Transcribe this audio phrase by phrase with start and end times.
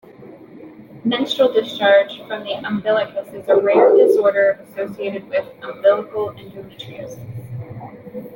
[1.03, 7.23] Menstrual discharge from the umbilicus is a rare disorder associated with umbilical endometriosis.